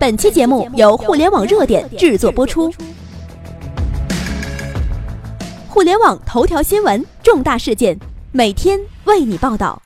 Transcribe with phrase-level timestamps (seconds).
[0.00, 2.72] 本期节目由互联网热点制作播出。
[5.68, 7.98] 互联网头条新闻，重大事件，
[8.30, 9.82] 每天为你报道。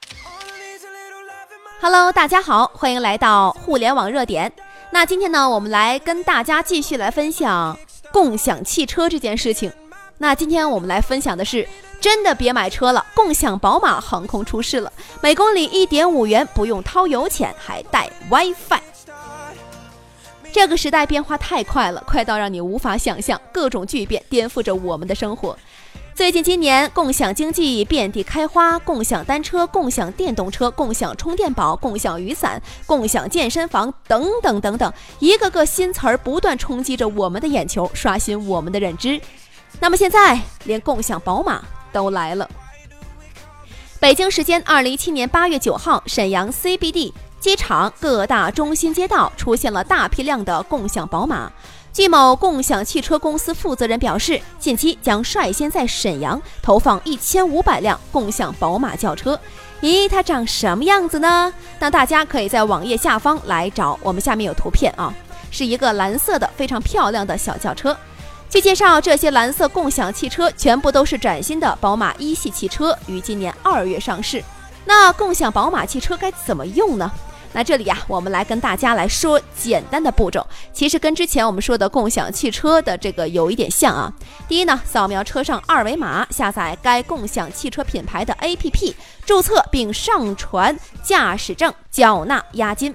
[1.80, 4.52] Hello，大家好，欢迎来到互联网热点。
[4.90, 7.78] 那今天呢，我们来跟大家继续来分享
[8.12, 9.72] 共享汽车这件事情。
[10.18, 11.66] 那今天我们来分享的是，
[12.02, 14.92] 真的别买车了，共享宝马航空出事了，
[15.22, 18.80] 每公里一点五元，不用掏油钱，还带 WiFi。
[20.52, 25.58] 这个时代变化太快了，快到让你无法想象，各种巨变颠覆着我们的生活。
[26.14, 39.18] 最近今年，共享经济遍地开花，共享单车、共享电动车、共享充电宝、共享雨伞、共享健身房等等等等，一个个新词儿不断冲击着我们的眼球，刷新我们的认知。
[39.80, 42.46] 那么现在，连共享宝马都来了。
[43.98, 47.10] 北京时间二零一七年八月九号，沈阳 CBD。
[47.42, 51.50] 机场各大中心街道出现了大批量的共享宝马。
[51.92, 59.36] 据某共享汽车公司负责人表示，近期将率先在沈阳投放一千五百辆共享宝马轿车。
[59.80, 61.52] 咦，它长什么样子呢？
[61.80, 65.12] 那大家可以在网页下方来找，我们下面有图片啊，
[65.50, 67.96] 是一个蓝色的非常漂亮的小轿车。
[68.48, 74.40] 据介绍，这些蓝色共享汽车全部都是崭新的宝马一系汽车，于今年二月上市。
[74.84, 77.10] 那共享宝马汽车该怎么用呢？
[77.54, 84.12] 那这里呀，我们来跟大家来说简单的步骤，其实跟之前我们说的共享汽车的这个有一点像啊。
[84.48, 88.94] 第一呢，扫描车上二维码，下载该共享汽车品牌的 APP，
[89.26, 92.94] 注册并上传驾驶证，缴纳押金。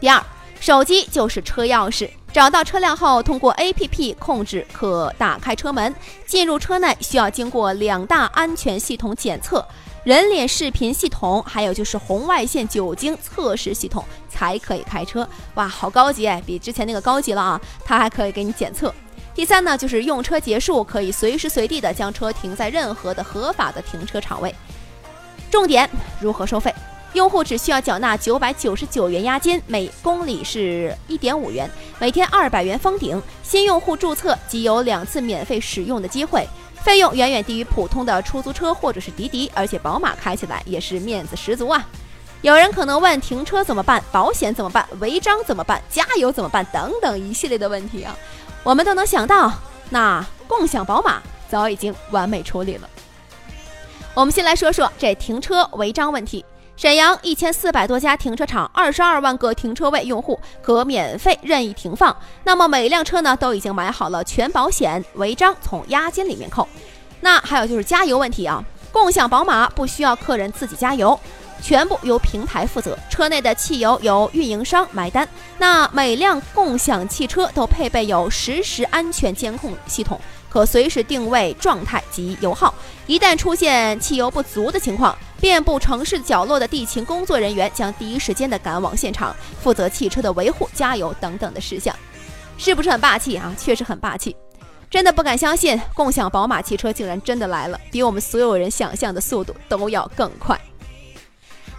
[0.00, 0.22] 第二，
[0.60, 5.94] 手机就是车钥匙，找到车辆后，通过 APP 控制可打开车门，
[6.26, 9.66] 进入车内需要经过两大安全系统检测。
[10.04, 15.28] 人脸视频系统，还有就是红外线酒精测试系统才可以开车。
[15.54, 17.60] 哇，好高级哎，比之前那个高级了啊！
[17.84, 18.94] 它还可以给你检测。
[19.34, 24.54] 第三呢，就是用车结束可以随时随地的将车停在任何的合法的停车场位。
[25.50, 25.88] 重点，
[26.20, 26.74] 如何收费？
[27.14, 33.20] 用户只需要缴纳九百九十九元押金，每公里是一点五元，每天二百元封顶。
[33.42, 36.46] 新用户注册即有两次免费使用的机会。
[36.88, 41.86] 费用远远低于普通的出租车或者是滴滴，而且宝马开起来也是面子十足啊。
[42.40, 44.02] 有人可能问：停车怎么办？
[44.10, 44.88] 保险怎么办？
[44.98, 45.82] 违章怎么办？
[45.90, 46.64] 加油怎么办？
[46.72, 48.16] 等等一系列的问题啊，
[48.62, 49.52] 我们都能想到。
[49.90, 52.88] 那共享宝马早已经完美处理了。
[54.14, 56.42] 我们先来说说这停车违章问题。
[56.78, 62.16] 沈阳一千四百多家停车场，二十二万个停车位，用户可免费任意停放。
[62.44, 66.68] 那么每辆车呢，都已经买好了全保险，违章从押金里面扣。
[67.20, 68.62] 那还有就是加油问题啊，
[68.92, 71.18] 共享宝马不需要客人自己加油，
[71.60, 75.28] 全部由平台负责，车内的汽油由运营商买单。
[75.58, 80.20] 那每辆共享汽车都配备有实时安全监控系统。
[80.48, 82.72] 可随时定位状态及油耗，
[83.06, 91.94] 一旦出现汽油不足的情况，遍布城市角落的地勤工作人员将第一时间的赶往现场，负责汽车的维护、加油等等的事项，
[92.56, 93.54] 是不是很霸气啊？
[93.56, 94.36] 确实很霸气，
[94.90, 100.60] 真的不敢相信，共享宝马汽车竟然真的来了，比我们所有人想象的速度都要更快。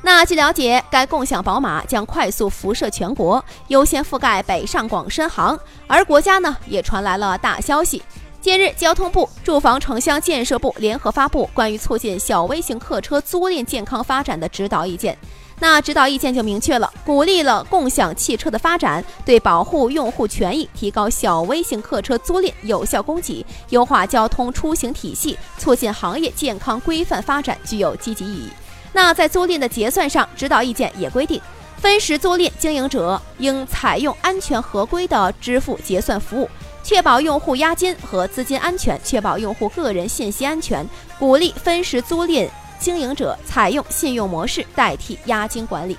[0.01, 8.01] 那据了解，该共享宝马将快速辐射全国，优先覆盖北上广深杭，而国家呢也传来了大消息。
[8.41, 15.17] 近日，交通部、住房城乡建设部联合发布关于促进小微型客车租赁健康发展的指导意见。
[15.59, 28.49] 那指导意见就明确了，鼓励了共享汽车的发展，对保护用户权益、提高小微型客车租赁有效供给、优化交通出行体系、促进行业健康规范发展具有积极意义。
[28.93, 31.41] 那在租赁的结算上，指导意见也规定，
[31.75, 36.49] 分时租赁经营者应采用安全合规的支付结算服务。
[36.83, 40.87] 确保用户押金和资金安全，确保用户个人信息安全，
[41.19, 45.97] 鼓励分时租赁经营者采用信用模式代替押金管理。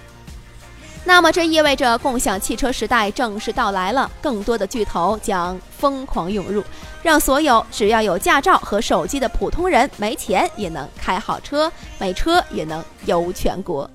[1.04, 6.62] 那么，这意味着共享汽车时代正式到来了，更多的巨头将疯狂涌入，
[7.02, 13.88] 让所有只要有驾照和手机的普通人没钱也能开好车，没车也能游全国。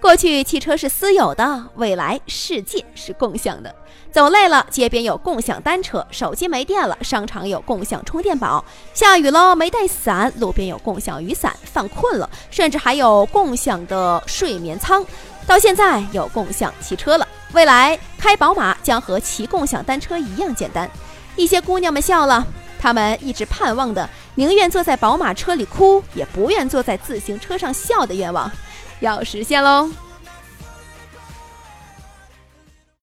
[0.00, 3.72] 过去汽车是私有的，未来世界是共享的。
[4.10, 8.64] 走累了，街边有共享单车；手机没电了，商场有共享充电宝；
[8.94, 15.04] 下雨了没带伞，路边有共享雨伞；犯困了，甚至还有共享的睡眠舱。
[15.46, 20.90] 到现在有共享汽车了，未来开宝马将和骑共享单车一样简单。
[21.36, 22.46] 一些姑娘们笑了，
[22.80, 28.50] 她们一直盼望的，宁愿坐在宝马车里哭，也不愿坐在自行车上笑的愿望。
[29.00, 29.90] 要实现喽！